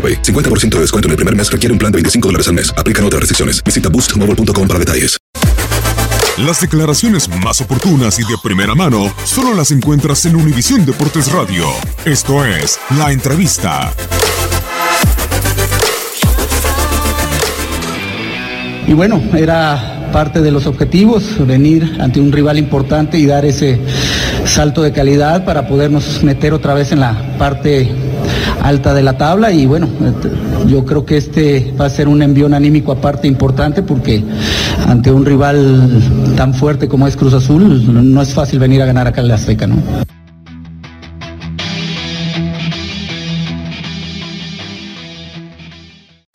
[0.00, 0.22] AroPay.
[0.22, 2.72] 50% de descuento en el primer mes requiere un plan de 25 dólares al mes.
[2.78, 3.62] Aplican otras restricciones.
[3.62, 5.20] Visita boostmobile.com para detalles.
[6.38, 11.66] Las declaraciones más oportunas y de primera mano solo las encuentras en Univisión Deportes Radio.
[12.06, 13.92] Esto es La Entrevista.
[18.86, 23.78] Y bueno, era parte de los objetivos, venir ante un rival importante y dar ese
[24.46, 27.88] salto de calidad para podernos meter otra vez en la parte
[28.62, 29.88] alta de la tabla y bueno,
[30.66, 34.22] yo creo que este va a ser un envión anímico aparte importante porque
[34.86, 36.02] ante un rival
[36.36, 39.34] tan fuerte como es Cruz Azul no es fácil venir a ganar acá en la
[39.34, 39.76] Azteca, ¿no?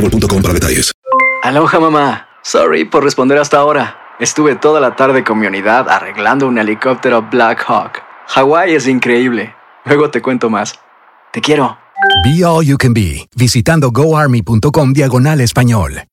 [0.00, 0.92] boostmobile.com para detalles.
[1.42, 2.26] Aloha mamá.
[2.42, 3.96] Sorry por responder hasta ahora.
[4.18, 8.02] Estuve toda la tarde con mi unidad arreglando un helicóptero Black Hawk.
[8.28, 9.54] Hawái es increíble.
[9.84, 10.74] Luego te cuento más.
[11.32, 11.78] Te quiero.
[12.24, 16.04] Be All You Can Be, visitando goarmy.com diagonal español.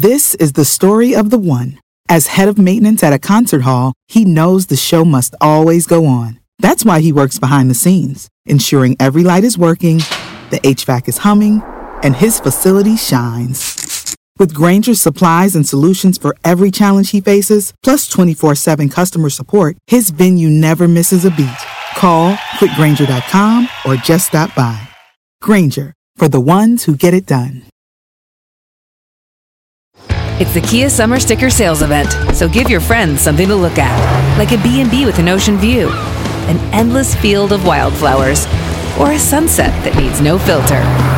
[0.00, 1.78] This is the story of the one.
[2.08, 6.06] As head of maintenance at a concert hall, he knows the show must always go
[6.06, 6.38] on.
[6.60, 9.98] That's why he works behind the scenes, ensuring every light is working,
[10.50, 11.62] the HVAC is humming,
[12.02, 14.16] and his facility shines.
[14.38, 19.76] With Granger's supplies and solutions for every challenge he faces, plus 24 7 customer support,
[19.86, 21.48] his venue never misses a beat.
[21.96, 24.88] Call quickgranger.com or just stop by.
[25.42, 27.64] Granger, for the ones who get it done.
[30.40, 34.38] It's the Kia Summer Sticker Sales Event, so give your friends something to look at,
[34.38, 35.88] like a B&B with an ocean view,
[36.46, 38.46] an endless field of wildflowers,
[39.00, 41.17] or a sunset that needs no filter.